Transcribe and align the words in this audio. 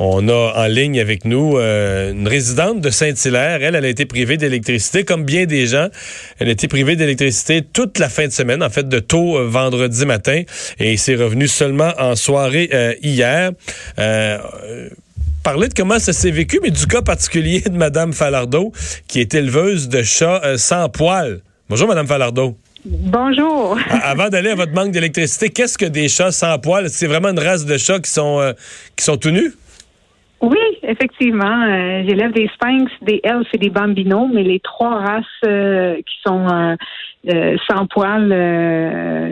On 0.00 0.28
a 0.28 0.54
en 0.56 0.66
ligne 0.66 0.98
avec 0.98 1.24
nous 1.24 1.56
euh, 1.56 2.10
une 2.10 2.26
résidente 2.26 2.80
de 2.80 2.90
Saint-Hilaire. 2.90 3.62
Elle, 3.62 3.76
elle 3.76 3.84
a 3.84 3.88
été 3.88 4.06
privée 4.06 4.36
d'électricité, 4.36 5.04
comme 5.04 5.22
bien 5.22 5.46
des 5.46 5.68
gens. 5.68 5.86
Elle 6.40 6.48
a 6.48 6.50
été 6.50 6.66
privée 6.66 6.96
d'électricité 6.96 7.62
toute 7.62 8.00
la 8.00 8.08
fin 8.08 8.26
de 8.26 8.32
semaine, 8.32 8.60
en 8.60 8.70
fait, 8.70 8.88
de 8.88 8.98
tôt 8.98 9.38
euh, 9.38 9.46
vendredi 9.46 10.04
matin, 10.04 10.42
et 10.80 10.96
c'est 10.96 11.14
revenu 11.14 11.46
seulement 11.46 11.92
en 11.96 12.16
soirée 12.16 12.70
euh, 12.74 12.94
hier. 13.02 13.52
parler 15.44 15.68
de 15.68 15.74
comment 15.74 16.00
ça 16.00 16.12
s'est 16.12 16.32
vécu, 16.32 16.58
mais 16.60 16.72
du 16.72 16.88
cas 16.88 17.02
particulier 17.02 17.60
de 17.60 17.76
Madame 17.76 18.12
Falardeau, 18.12 18.72
qui 19.06 19.20
est 19.20 19.32
éleveuse 19.32 19.88
de 19.88 20.02
chats 20.02 20.58
sans 20.58 20.88
poils. 20.88 21.38
Bonjour, 21.68 21.86
Madame 21.86 22.08
Falardeau. 22.08 22.58
Bonjour. 22.84 23.78
Avant 24.02 24.28
d'aller 24.28 24.50
à 24.50 24.54
votre 24.56 24.72
manque 24.72 24.90
d'électricité, 24.90 25.50
qu'est-ce 25.50 25.78
que 25.78 25.86
des 25.86 26.08
chats 26.08 26.32
sans 26.32 26.58
poils? 26.58 26.90
C'est 26.90 27.06
vraiment 27.06 27.28
une 27.28 27.38
race 27.38 27.64
de 27.64 27.78
chats 27.78 28.00
qui 28.00 28.10
sont, 28.10 28.52
qui 28.96 29.04
sont 29.04 29.16
tout 29.16 29.30
nus? 29.30 29.54
Oui, 30.44 30.58
effectivement. 30.82 31.62
Euh, 31.62 32.02
j'élève 32.06 32.32
des 32.32 32.50
Sphinx, 32.54 32.92
des 33.00 33.18
Elfs 33.24 33.48
et 33.54 33.58
des 33.58 33.70
Bambinos, 33.70 34.28
mais 34.30 34.42
les 34.42 34.60
trois 34.60 34.96
races 34.96 35.24
euh, 35.46 35.96
qui 35.96 36.16
sont 36.26 36.46
euh, 37.26 37.56
sans 37.66 37.86
poils, 37.86 38.30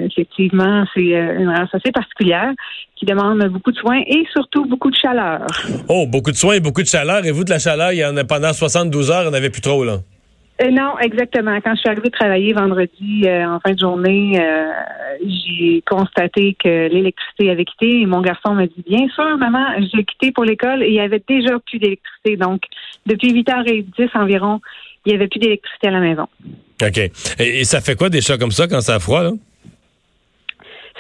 effectivement, 0.07 0.85
c'est 0.95 1.03
une 1.03 1.51
race 1.51 1.69
assez 1.75 1.93
particulière 1.93 2.53
qui 2.97 3.05
demande 3.05 3.47
beaucoup 3.49 3.73
de 3.73 3.77
soins 3.77 4.01
et 4.07 4.25
surtout 4.33 4.65
beaucoup 4.65 4.91
de 4.91 4.97
chaleur. 4.97 5.47
Oh, 5.89 6.07
beaucoup 6.07 6.31
de 6.31 6.37
soins 6.37 6.55
et 6.55 6.61
beaucoup 6.61 6.81
de 6.81 6.87
chaleur. 6.87 7.27
Et 7.27 7.31
vous, 7.31 7.45
de 7.45 7.51
la 7.51 7.59
chaleur, 7.59 7.93
il 7.93 7.99
y 7.99 8.05
en 8.05 8.17
a 8.17 8.25
pendant 8.25 8.55
72 8.55 9.11
heures, 9.11 9.25
il 9.25 9.25
n'y 9.25 9.31
en 9.33 9.35
avait 9.35 9.51
plus 9.51 9.61
trop, 9.61 9.85
là. 9.85 9.99
Euh, 10.63 10.71
non, 10.71 10.99
exactement. 10.99 11.59
Quand 11.63 11.75
je 11.75 11.81
suis 11.81 11.89
arrivée 11.89 12.11
travailler 12.11 12.53
vendredi 12.53 13.23
euh, 13.25 13.47
en 13.47 13.61
fin 13.61 13.73
de 13.73 13.79
journée, 13.79 14.41
euh, 14.41 14.71
j'ai 15.27 15.83
constaté 15.89 16.57
que 16.63 16.89
l'électricité 16.89 17.51
avait 17.51 17.65
quitté 17.65 18.01
et 18.01 18.07
mon 18.07 18.21
garçon 18.21 18.55
m'a 18.55 18.67
dit 18.67 18.85
Bien 18.87 19.09
sûr, 19.15 19.37
maman, 19.39 19.65
j'ai 19.93 20.05
quitté 20.05 20.33
pour 20.33 20.45
l'école 20.45 20.83
et 20.83 20.89
il 20.89 20.95
y 20.95 21.01
avait 21.01 21.23
déjà 21.27 21.59
plus 21.67 21.79
d'électricité. 21.79 22.37
Donc, 22.37 22.63
depuis 23.07 23.33
8h10 23.33 24.11
environ, 24.15 24.61
il 25.05 25.11
n'y 25.11 25.17
avait 25.17 25.29
plus 25.29 25.41
d'électricité 25.41 25.89
à 25.89 25.93
la 25.93 26.01
maison. 26.01 26.29
OK. 26.83 26.99
Et, 27.39 27.65
ça 27.65 27.81
fait 27.81 27.97
quoi 27.97 28.09
des 28.09 28.21
chats 28.21 28.39
comme 28.39 28.51
ça 28.51 28.69
quand 28.69 28.81
ça 28.81 28.97
a 28.97 28.99
froid, 29.01 29.23
là? 29.23 29.33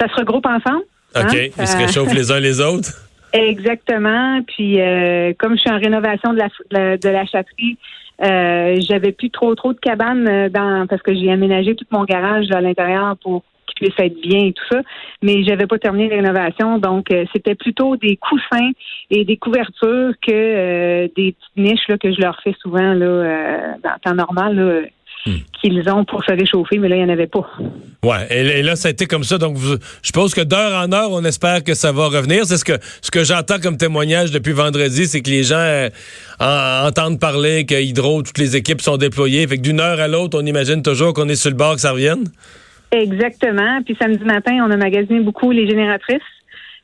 Ça 0.00 0.08
se 0.08 0.14
regroupe 0.14 0.46
ensemble. 0.46 0.84
OK. 1.14 1.34
Hein? 1.34 1.48
Ils 1.58 1.66
se 1.66 1.76
réchauffent 1.76 2.14
les 2.14 2.32
uns 2.32 2.40
les 2.40 2.60
autres? 2.60 2.90
Exactement. 3.32 4.42
Puis, 4.46 4.78
comme 5.38 5.56
je 5.56 5.60
suis 5.60 5.70
en 5.70 5.78
rénovation 5.78 6.32
de 6.32 6.38
la, 6.38 6.48
de 6.70 7.00
de 7.00 7.08
la 7.08 7.24
chatterie, 7.24 7.78
euh, 8.22 8.76
j'avais 8.88 9.12
plus 9.12 9.30
trop 9.30 9.54
trop 9.54 9.72
de 9.72 9.78
cabanes 9.78 10.28
euh, 10.28 10.48
dans 10.48 10.86
parce 10.86 11.02
que 11.02 11.14
j'ai 11.14 11.32
aménagé 11.32 11.74
tout 11.74 11.86
mon 11.90 12.04
garage 12.04 12.50
à 12.52 12.60
l'intérieur 12.60 13.16
pour 13.16 13.42
qu'il 13.66 13.88
puisse 13.88 14.04
être 14.04 14.20
bien 14.20 14.46
et 14.46 14.52
tout 14.52 14.64
ça, 14.70 14.80
mais 15.22 15.42
j'avais 15.44 15.66
pas 15.66 15.78
terminé 15.78 16.08
la 16.08 16.16
rénovation, 16.16 16.78
donc 16.78 17.10
euh, 17.10 17.24
c'était 17.32 17.54
plutôt 17.54 17.96
des 17.96 18.16
coussins 18.16 18.70
et 19.10 19.24
des 19.24 19.36
couvertures 19.38 20.12
que 20.20 21.06
des 21.16 21.32
petites 21.32 21.56
niches 21.56 21.88
là, 21.88 21.96
que 21.98 22.12
je 22.12 22.20
leur 22.20 22.38
fais 22.42 22.54
souvent 22.60 22.92
là, 22.92 23.76
dans 23.82 23.90
le 23.94 24.00
temps 24.04 24.14
normal. 24.14 24.56
Là, 24.56 24.82
Hmm. 25.24 25.36
qu'ils 25.60 25.88
ont 25.88 26.04
pour 26.04 26.24
se 26.24 26.32
réchauffer, 26.32 26.78
mais 26.78 26.88
là, 26.88 26.96
il 26.96 27.04
n'y 27.04 27.08
en 27.08 27.12
avait 27.12 27.28
pas. 27.28 27.48
Ouais, 28.02 28.26
et, 28.28 28.60
là, 28.60 28.74
ça 28.74 28.88
a 28.88 28.90
été 28.90 29.06
comme 29.06 29.22
ça. 29.22 29.38
Donc, 29.38 29.56
je 29.56 29.76
suppose 30.02 30.34
que 30.34 30.40
d'heure 30.40 30.82
en 30.82 30.92
heure, 30.92 31.12
on 31.12 31.24
espère 31.24 31.62
que 31.62 31.74
ça 31.74 31.92
va 31.92 32.08
revenir. 32.08 32.44
C'est 32.44 32.56
ce 32.56 32.64
que 32.64 32.72
ce 33.00 33.12
que 33.12 33.22
j'entends 33.22 33.60
comme 33.60 33.76
témoignage 33.76 34.32
depuis 34.32 34.52
vendredi, 34.52 35.06
c'est 35.06 35.20
que 35.20 35.30
les 35.30 35.44
gens 35.44 35.54
euh, 35.58 35.88
entendent 36.40 37.20
parler 37.20 37.64
que 37.66 37.80
Hydro, 37.80 38.24
toutes 38.24 38.38
les 38.38 38.56
équipes 38.56 38.80
sont 38.80 38.96
déployées. 38.96 39.46
Fait 39.46 39.58
que 39.58 39.62
d'une 39.62 39.78
heure 39.78 40.00
à 40.00 40.08
l'autre, 40.08 40.36
on 40.42 40.44
imagine 40.44 40.82
toujours 40.82 41.12
qu'on 41.12 41.28
est 41.28 41.36
sur 41.36 41.50
le 41.50 41.56
bord 41.56 41.76
que 41.76 41.82
ça 41.82 41.92
revienne. 41.92 42.24
Exactement. 42.90 43.80
Puis 43.84 43.96
samedi 44.02 44.24
matin, 44.24 44.58
on 44.66 44.72
a 44.72 44.76
magasiné 44.76 45.20
beaucoup 45.20 45.52
les 45.52 45.68
génératrices. 45.68 46.20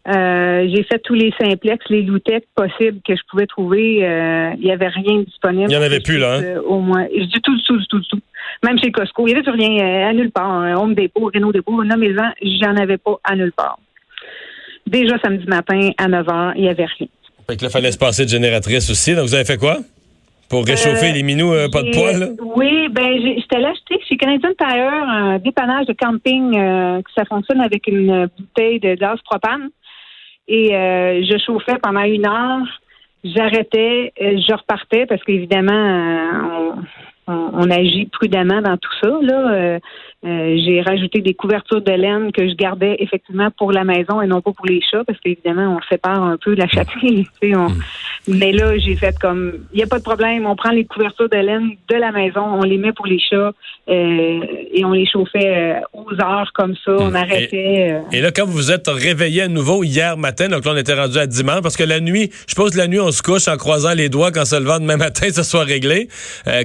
Euh, 0.07 0.67
j'ai 0.75 0.85
fait 0.85 0.99
tous 1.01 1.15
les 1.15 1.33
simplex, 1.39 1.85
les 1.91 2.03
loutettes 2.03 2.47
possibles 2.55 3.01
que 3.07 3.15
je 3.15 3.21
pouvais 3.31 3.47
trouver. 3.47 4.07
Euh, 4.07 4.53
il 4.57 4.65
n'y 4.65 4.73
avait 4.73 4.89
rien 4.89 5.23
disponible. 5.23 5.65
Il 5.65 5.69
n'y 5.69 5.77
en 5.77 5.83
avait 5.83 6.01
plus, 6.01 6.19
là. 6.19 6.35
Hein? 6.35 6.43
Euh, 6.43 6.63
au 6.63 6.81
moins. 6.81 7.05
Du 7.05 7.41
tout, 7.43 7.55
du 7.55 7.63
tout, 7.65 7.77
du 7.77 7.87
tout, 7.87 7.99
du 7.99 8.09
tout. 8.09 8.21
Même 8.65 8.79
chez 8.79 8.91
Costco. 8.91 9.27
Il 9.27 9.31
n'y 9.31 9.33
avait 9.35 9.43
plus 9.43 9.53
rien 9.53 10.09
à 10.09 10.13
nulle 10.13 10.31
part. 10.31 10.81
Home 10.81 10.95
Depot, 10.95 11.31
Renault 11.34 11.53
Depot, 11.53 11.84
nommez-en, 11.84 12.31
j'en 12.43 12.77
avais 12.77 12.97
pas 12.97 13.19
à 13.25 13.37
nulle 13.37 13.53
part. 13.53 13.78
Déjà 14.87 15.19
samedi 15.22 15.45
matin, 15.47 15.91
à 15.99 16.09
9 16.09 16.27
h, 16.27 16.53
il 16.56 16.62
n'y 16.62 16.69
avait 16.69 16.87
rien. 16.87 17.09
Fait 17.47 17.56
que 17.56 17.62
là, 17.62 17.69
il 17.69 17.72
fallait 17.72 17.93
se 17.93 17.99
passer 17.99 18.25
de 18.25 18.31
génératrice 18.31 18.89
aussi. 18.91 19.15
Donc, 19.15 19.27
vous 19.27 19.34
avez 19.34 19.45
fait 19.45 19.59
quoi? 19.59 19.78
Pour 20.49 20.65
réchauffer 20.65 21.12
les 21.12 21.22
minous, 21.22 21.53
pas 21.71 21.83
de 21.83 21.91
poêle? 21.91 22.34
Oui, 22.56 22.89
ben 22.91 23.06
j'étais 23.22 23.56
allée 23.56 23.67
acheter 23.67 23.99
chez 24.09 24.17
Canadian 24.17 24.49
Tire 24.59 24.91
un 24.91 25.39
dépannage 25.39 25.84
de 25.84 25.93
camping 25.93 26.53
que 26.53 27.12
ça 27.15 27.27
fonctionne 27.27 27.61
avec 27.61 27.87
une 27.87 28.31
bouteille 28.39 28.81
de 28.81 28.95
gaz 28.95 29.19
propane. 29.27 29.69
Et 30.48 30.75
euh, 30.75 31.22
je 31.25 31.38
chauffais 31.38 31.78
pendant 31.82 32.03
une 32.03 32.26
heure. 32.26 32.66
J'arrêtais, 33.22 34.12
euh, 34.20 34.38
je 34.38 34.54
repartais 34.54 35.06
parce 35.06 35.22
qu'évidemment, 35.22 35.72
euh, 35.72 36.70
on, 37.26 37.70
agit 37.70 38.06
prudemment 38.06 38.62
dans 38.62 38.78
tout 38.78 38.92
ça. 39.03 39.10
Là, 39.20 39.78
j'ai 40.25 40.83
rajouté 40.83 41.21
des 41.21 41.34
couvertures 41.34 41.81
de 41.81 41.93
laine 41.93 42.33
que 42.33 42.49
je 42.49 42.55
gardais 42.55 42.97
effectivement 42.99 43.51
pour 43.56 43.73
la 43.73 43.84
maison 43.84 44.21
et 44.21 44.27
non 44.27 44.41
pas 44.41 44.53
pour 44.53 44.67
les 44.67 44.81
chats 44.81 45.05
parce 45.05 45.19
qu'évidemment, 45.21 45.77
on 45.77 45.89
sépare 45.89 46.23
un 46.23 46.37
peu 46.37 46.55
la 46.55 46.67
chatterie. 46.67 47.27
On, 47.43 47.69
mm. 47.69 47.81
Mais 48.28 48.53
là, 48.53 48.77
j'ai 48.77 48.95
fait 48.95 49.19
comme, 49.19 49.55
il 49.73 49.78
n'y 49.78 49.83
a 49.83 49.87
pas 49.87 49.99
de 49.99 50.03
problème, 50.03 50.45
on 50.47 50.55
prend 50.55 50.71
les 50.71 50.84
couvertures 50.84 51.31
de 51.31 51.37
laine 51.37 51.71
de 51.89 51.95
la 51.95 52.12
maison, 52.12 52.43
on 52.43 52.62
les 52.62 52.77
met 52.77 52.93
pour 52.93 53.07
les 53.07 53.19
chats 53.19 53.53
euh, 53.89 54.41
et 54.75 54.84
on 54.84 54.93
les 54.93 55.07
chauffait 55.07 55.78
euh, 55.78 55.81
aux 55.95 56.12
heures 56.21 56.51
comme 56.55 56.75
ça, 56.84 56.93
on 56.99 57.15
arrêtait. 57.15 57.93
Euh. 57.93 58.01
Et, 58.12 58.21
là, 58.21 58.31
quand 58.31 58.45
vous 58.45 58.53
vous 58.53 58.71
êtes 58.71 58.89
réveillé 58.89 59.43
à 59.43 59.49
nouveau 59.49 59.83
hier 59.83 60.19
matin, 60.19 60.49
donc 60.49 60.67
là, 60.67 60.73
on 60.75 60.77
était 60.77 60.95
rendu 60.95 61.17
à 61.17 61.27
dimanche, 61.27 61.62
parce 61.62 61.77
que 61.77 61.84
la 61.84 62.01
nuit, 62.01 62.31
je 62.47 62.51
suppose 62.51 62.73
que 62.73 62.78
la 62.78 62.87
nuit, 62.87 63.01
on 63.01 63.12
se 63.12 63.23
couche 63.23 63.49
en 63.49 63.57
croisant 63.57 63.95
les 63.95 64.11
doigts 64.11 64.31
quand 64.31 64.45
se 64.45 64.57
levant 64.57 64.78
demain 64.78 64.99
matin, 64.99 65.28
ça 65.33 65.43
soit 65.43 65.65
réglé. 65.65 66.09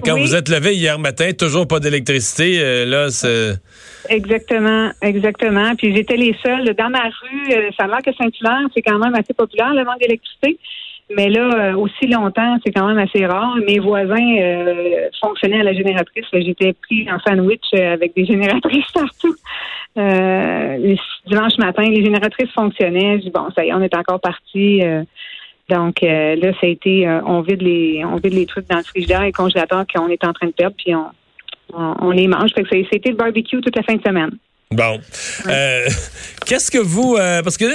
quand 0.04 0.18
vous 0.18 0.36
êtes 0.36 0.50
levé 0.50 0.76
hier 0.76 1.00
matin, 1.00 1.32
toujours 1.32 1.68
pas 1.68 1.80
d'électricité, 1.80 2.86
là, 2.86 3.10
c'est... 3.10 3.43
Exactement, 4.10 4.92
exactement. 5.02 5.76
Puis 5.76 5.96
j'étais 5.96 6.18
les 6.18 6.36
seuls. 6.44 6.74
Dans 6.76 6.90
ma 6.90 7.04
rue, 7.04 7.72
ça 7.78 7.86
a 7.86 7.88
l'air 7.88 8.02
que 8.06 8.14
Saint-Hilaire, 8.14 8.68
c'est 8.74 8.82
quand 8.82 9.00
même 9.00 9.16
assez 9.16 9.34
populaire, 9.34 9.74
le 9.74 9.84
manque 9.84 10.00
d'électricité. 10.00 10.58
Mais 11.16 11.30
là, 11.30 11.72
euh, 11.72 11.76
aussi 11.76 12.08
longtemps, 12.08 12.58
c'est 12.66 12.72
quand 12.72 12.88
même 12.88 12.98
assez 12.98 13.26
rare. 13.26 13.58
Mes 13.68 13.80
voisins 13.80 14.36
euh, 14.40 15.10
fonctionnaient 15.22 15.60
à 15.60 15.64
la 15.64 15.74
génératrice. 15.74 16.26
J'étais 16.32 16.74
pris 16.74 17.08
en 17.12 17.20
sandwich 17.20 17.62
euh, 17.76 17.94
avec 17.94 18.16
des 18.16 18.26
génératrices 18.26 18.90
partout. 18.94 19.36
dimanche 19.96 21.58
matin, 21.58 21.84
les 21.84 22.04
génératrices 22.04 22.52
fonctionnaient. 22.52 23.18
Je 23.18 23.24
dis, 23.24 23.32
bon, 23.32 23.50
ça 23.56 23.66
y 23.66 23.70
est, 23.70 23.74
on 23.74 23.82
est 23.82 23.96
encore 23.96 24.22
parti. 24.22 24.82
donc 25.70 26.02
là, 26.02 26.54
ça 26.54 26.68
a 26.68 26.68
été, 26.68 27.08
on 27.26 27.42
vide 27.42 27.62
les, 27.62 28.04
on 28.06 28.16
vide 28.16 28.34
les 28.34 28.46
trucs 28.46 28.68
dans 28.68 28.78
le 28.78 28.84
frigidaire 28.84 29.24
et 29.24 29.28
le 29.28 29.32
congélateur 29.34 29.86
qu'on 29.94 30.08
est 30.08 30.24
en 30.24 30.34
train 30.34 30.48
de 30.48 30.54
perdre, 30.54 30.76
puis 30.78 30.96
on, 30.96 31.06
on, 31.76 32.12
les 32.12 32.28
mange. 32.28 32.52
Fait 32.54 32.64
que 32.64 32.70
c'était 32.92 33.10
le 33.10 33.16
barbecue 33.16 33.62
toute 33.62 33.76
la 33.76 33.84
fin 33.84 33.96
de 33.96 34.02
semaine. 34.02 34.32
Bon. 34.76 35.00
Euh, 35.48 35.88
qu'est-ce 36.46 36.72
que 36.72 36.78
vous... 36.78 37.16
Euh, 37.18 37.42
parce 37.42 37.58
que 37.58 37.66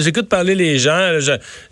j'écoute 0.00 0.28
parler 0.28 0.54
les 0.54 0.78
gens, 0.78 1.18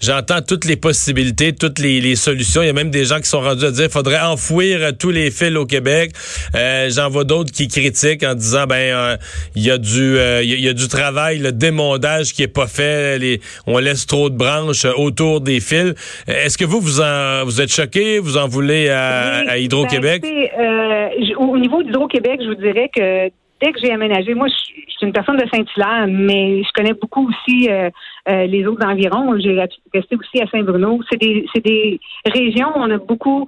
j'entends 0.00 0.40
toutes 0.42 0.64
les 0.64 0.76
possibilités, 0.76 1.52
toutes 1.52 1.78
les, 1.78 2.16
solutions. 2.16 2.62
Il 2.62 2.66
y 2.66 2.70
a 2.70 2.72
même 2.72 2.90
des 2.90 3.04
gens 3.04 3.18
qui 3.18 3.28
sont 3.28 3.40
rendus 3.40 3.64
à 3.64 3.70
dire 3.70 3.84
qu'il 3.84 3.92
faudrait 3.92 4.20
enfouir 4.20 4.92
tous 4.98 5.10
les 5.10 5.30
fils 5.30 5.56
au 5.56 5.66
Québec. 5.66 6.12
Euh, 6.54 6.88
j'en 6.90 7.08
vois 7.08 7.24
d'autres 7.24 7.52
qui 7.52 7.68
critiquent 7.68 8.22
en 8.22 8.34
disant, 8.34 8.66
ben, 8.66 9.18
il 9.54 9.62
y, 9.62 9.70
a 9.70 9.78
du 9.78 10.16
il 10.42 10.60
y, 10.60 10.68
a 10.68 10.72
du 10.72 10.88
travail, 10.88 11.38
le 11.38 11.52
démondage 11.52 12.32
qui 12.32 12.42
est 12.42 12.48
pas 12.48 12.66
fait. 12.66 13.18
Les, 13.18 13.40
on 13.66 13.78
laisse 13.78 14.06
trop 14.06 14.30
de 14.30 14.36
branches 14.36 14.84
autour 14.96 15.40
des 15.40 15.60
fils. 15.60 15.94
Est-ce 16.26 16.56
que 16.56 16.64
vous, 16.64 16.80
vous, 16.80 17.00
en, 17.00 17.44
vous 17.44 17.60
êtes 17.60 17.72
choqué? 17.72 18.18
Vous 18.18 18.36
en 18.36 18.48
voulez 18.48 18.88
à, 18.88 19.58
Hydro-Québec? 19.58 20.22
Ben, 20.22 21.10
au 21.38 21.58
niveau 21.58 21.82
d'Hydro-Québec, 21.82 22.40
je 22.42 22.48
vous 22.48 22.54
dirais 22.54 22.90
que 22.94 23.30
dès 23.60 23.72
que 23.72 23.80
j'ai 23.80 23.92
aménagé, 23.92 24.34
moi, 24.34 24.48
je, 24.48 24.54
suis 24.54 25.06
une 25.06 25.12
personne 25.12 25.36
de 25.36 25.46
Saint-Hilaire, 25.52 26.06
mais 26.08 26.62
je 26.62 26.72
connais 26.74 26.94
beaucoup 26.94 27.28
aussi 27.28 27.68
euh, 27.70 27.90
euh, 28.28 28.46
les 28.46 28.66
autres 28.66 28.86
environs. 28.86 29.38
J'ai 29.38 29.58
resté 29.92 30.16
aussi 30.16 30.42
à 30.42 30.46
Saint-Bruno. 30.48 31.00
C'est 31.10 31.20
des, 31.20 31.46
c'est 31.54 31.64
des 31.64 32.00
régions 32.24 32.68
où 32.68 32.78
on 32.78 32.90
a 32.90 32.98
beaucoup 32.98 33.46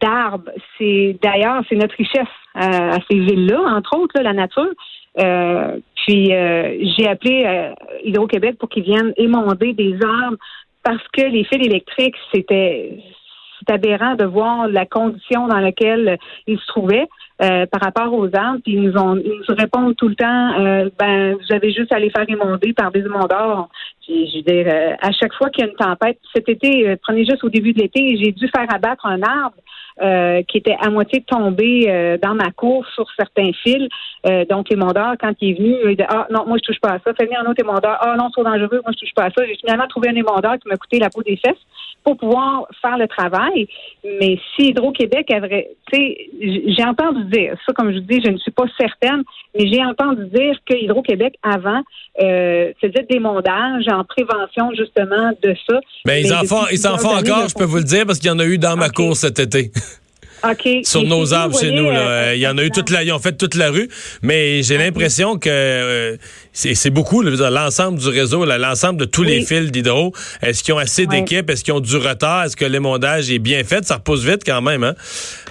d'arbres. 0.00 0.50
C'est 0.76 1.16
d'ailleurs, 1.22 1.62
c'est 1.68 1.76
notre 1.76 1.94
richesse 1.96 2.28
euh, 2.56 2.60
à 2.92 2.98
ces 3.10 3.18
villes-là, 3.18 3.60
entre 3.76 3.98
autres, 3.98 4.20
la 4.20 4.32
nature. 4.32 4.72
puis 5.16 6.26
j'ai 6.26 7.08
appelé 7.08 7.72
Hydro-Québec 8.04 8.56
pour 8.58 8.68
qu'ils 8.68 8.84
viennent 8.84 9.12
émonder 9.16 9.72
des 9.72 9.94
arbres 10.02 10.38
parce 10.82 11.06
que 11.12 11.22
les 11.22 11.44
fils 11.44 11.66
électriques, 11.66 12.16
c'était 12.32 12.98
c'est 13.60 13.72
aberrant 13.72 14.14
de 14.14 14.24
voir 14.24 14.68
la 14.68 14.86
condition 14.86 15.46
dans 15.46 15.60
laquelle 15.60 16.18
ils 16.46 16.58
se 16.58 16.66
trouvaient. 16.66 17.08
Euh, 17.42 17.64
par 17.64 17.80
rapport 17.80 18.12
aux 18.12 18.28
arbres, 18.36 18.60
puis 18.62 18.74
ils 18.74 18.82
nous 18.82 18.98
ont 18.98 19.16
ils 19.16 19.40
nous 19.48 19.54
répondent 19.56 19.96
tout 19.96 20.08
le 20.08 20.14
temps 20.14 20.60
euh, 20.60 20.90
ben 20.98 21.32
vous 21.36 21.54
avez 21.54 21.72
juste 21.72 21.90
à 21.90 21.98
les 21.98 22.10
faire 22.10 22.26
émonder 22.28 22.74
par 22.74 22.90
des 22.90 23.00
émondeurs. 23.00 23.66
Puis, 24.02 24.28
je 24.30 24.36
veux 24.36 24.42
dire, 24.42 24.70
euh, 24.70 24.92
à 25.00 25.10
chaque 25.12 25.32
fois 25.32 25.48
qu'il 25.48 25.64
y 25.64 25.66
a 25.66 25.70
une 25.70 25.76
tempête, 25.76 26.18
cet 26.34 26.50
été, 26.50 26.94
prenez 27.02 27.24
juste 27.24 27.42
au 27.42 27.48
début 27.48 27.72
de 27.72 27.78
l'été, 27.78 28.18
j'ai 28.22 28.32
dû 28.32 28.46
faire 28.54 28.66
abattre 28.68 29.06
un 29.06 29.22
arbre 29.22 29.56
euh, 30.02 30.42
qui 30.48 30.58
était 30.58 30.76
à 30.80 30.90
moitié 30.90 31.22
tombé 31.26 31.86
euh, 31.88 32.16
dans 32.18 32.34
ma 32.34 32.50
cour 32.50 32.86
sur 32.94 33.06
certains 33.16 33.50
fils. 33.62 33.88
Euh, 34.26 34.44
donc, 34.44 34.68
l'émondeur, 34.70 35.14
quand 35.20 35.32
il 35.40 35.50
est 35.50 35.54
venu, 35.54 35.74
il 35.84 35.96
dit 35.96 36.04
Ah 36.08 36.26
non, 36.30 36.46
moi 36.46 36.58
je 36.58 36.62
touche 36.62 36.80
pas 36.80 36.92
à 36.92 36.98
ça. 36.98 37.12
Fais 37.18 37.26
venir 37.26 37.40
un 37.40 37.50
autre 37.50 37.60
émondeur. 37.60 37.98
Ah 38.00 38.16
non, 38.18 38.26
c'est 38.28 38.42
trop 38.42 38.44
dangereux, 38.44 38.80
moi 38.82 38.92
je 38.92 39.00
touche 39.00 39.14
pas 39.14 39.24
à 39.24 39.30
ça. 39.30 39.44
J'ai 39.46 39.56
finalement 39.56 39.86
trouvé 39.88 40.08
un 40.08 40.14
émondeur 40.14 40.54
qui 40.58 40.68
m'a 40.68 40.76
coûté 40.76 40.98
la 40.98 41.10
peau 41.10 41.22
des 41.22 41.36
fesses 41.36 41.58
pour 42.04 42.16
pouvoir 42.16 42.66
faire 42.80 42.96
le 42.96 43.06
travail. 43.06 43.68
Mais 44.04 44.38
si 44.54 44.68
Hydro-Québec 44.68 45.30
avait, 45.32 45.70
tu 45.92 45.98
sais, 45.98 46.16
j'ai 46.40 46.84
entendu 46.84 47.24
dire, 47.24 47.54
ça 47.66 47.72
comme 47.72 47.92
je 47.92 47.98
vous 47.98 48.06
dis, 48.06 48.22
je 48.24 48.30
ne 48.30 48.38
suis 48.38 48.50
pas 48.50 48.64
certaine, 48.78 49.22
mais 49.54 49.66
j'ai 49.66 49.84
entendu 49.84 50.24
dire 50.26 50.56
que 50.66 50.74
Hydro-Québec 50.74 51.34
avant 51.42 51.82
euh, 52.22 52.72
faisait 52.80 53.06
des 53.08 53.18
mondages 53.18 53.88
en 53.88 54.04
prévention 54.04 54.70
justement 54.76 55.30
de 55.42 55.54
ça. 55.68 55.74
Ben, 56.04 56.12
mais 56.12 56.22
ils 56.22 56.32
en 56.32 56.44
font, 56.44 56.64
ils 56.72 56.86
en 56.86 56.96
font 56.96 57.16
encore, 57.16 57.48
je 57.48 57.54
peux 57.54 57.64
vous 57.64 57.78
le 57.78 57.84
dire, 57.84 58.06
parce 58.06 58.18
qu'il 58.18 58.28
y 58.28 58.32
en 58.32 58.38
a 58.38 58.46
eu 58.46 58.58
dans 58.58 58.76
ma 58.76 58.88
cour 58.88 59.16
cet 59.16 59.38
été. 59.38 59.70
Sur 60.84 61.02
nos 61.04 61.32
arbres 61.34 61.58
chez 61.58 61.70
nous, 61.70 61.90
là. 61.90 62.00
Euh, 62.00 62.32
il 62.34 62.40
y 62.40 62.46
en 62.46 62.56
a 62.58 62.62
eu 62.62 62.70
toute 62.70 62.90
la, 62.90 63.02
ils 63.02 63.12
ont 63.12 63.18
fait 63.18 63.32
toute 63.32 63.54
la 63.54 63.70
rue, 63.70 63.88
mais 64.22 64.62
j'ai 64.62 64.78
l'impression 64.78 65.38
que 65.38 65.48
euh, 65.50 66.16
c'est 66.52 66.90
beaucoup, 66.90 67.22
l'ensemble 67.22 67.98
du 67.98 68.08
réseau, 68.08 68.44
l'ensemble 68.44 68.98
de 69.00 69.04
tous 69.04 69.22
les 69.22 69.42
fils 69.42 69.70
d'hydro. 69.70 70.12
Est-ce 70.42 70.62
qu'ils 70.62 70.74
ont 70.74 70.78
assez 70.78 71.06
d'équipes? 71.06 71.48
Est-ce 71.50 71.64
qu'ils 71.64 71.74
ont 71.74 71.80
du 71.80 71.96
retard? 71.96 72.44
Est-ce 72.44 72.56
que 72.56 72.64
l'émondage 72.64 73.30
est 73.30 73.38
bien 73.38 73.62
fait? 73.64 73.84
Ça 73.84 73.96
repousse 73.96 74.24
vite 74.24 74.42
quand 74.44 74.62
même, 74.62 74.84
hein? 74.84 74.94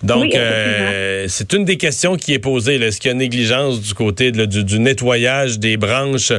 Donc, 0.04 0.34
euh, 0.34 1.26
c'est 1.28 1.54
une 1.54 1.66
des 1.66 1.78
questions 1.78 2.16
qui 2.16 2.34
est 2.34 2.40
posée. 2.40 2.76
Est-ce 2.76 3.00
qu'il 3.00 3.10
y 3.10 3.12
a 3.12 3.16
négligence 3.16 3.82
du 3.82 3.94
côté 3.94 4.32
du, 4.32 4.80
nettoyage 4.80 5.60
des 5.60 5.78
branches 5.78 6.34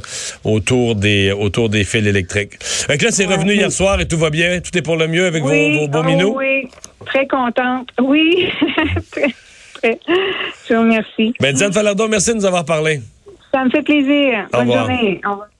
autour 0.44 0.94
des, 0.94 1.32
autour 1.32 1.68
des 1.68 1.84
fils 1.84 2.06
électriques? 2.06 2.52
Fait 2.60 3.00
là, 3.00 3.10
c'est 3.10 3.26
revenu 3.26 3.54
hier 3.54 3.72
soir 3.72 4.00
et 4.00 4.06
tout 4.06 4.18
va 4.18 4.30
bien? 4.30 4.60
Tout 4.60 4.76
est 4.76 4.82
pour 4.82 4.96
le 4.96 5.08
mieux 5.08 5.26
avec 5.26 5.42
vos, 5.42 5.48
vos 5.48 5.88
beaux 5.88 6.02
oh, 6.04 6.36
Oui, 6.36 6.68
très 7.06 7.26
contente. 7.26 7.88
Oui, 8.00 8.48
très, 9.10 9.34
très. 9.74 10.00
Je 10.68 10.74
vous 10.74 10.80
remercie. 10.80 11.34
Ben, 11.40 11.54
Diane 11.54 11.72
Falardeau, 11.72 12.08
merci 12.08 12.30
de 12.30 12.36
nous 12.36 12.46
avoir 12.46 12.64
parlé. 12.64 13.00
Ça 13.52 13.64
me 13.64 13.70
fait 13.70 13.82
plaisir. 13.82 14.46
Bonne 14.52 14.72
journée. 14.72 15.20
Au 15.24 15.30
revoir. 15.30 15.48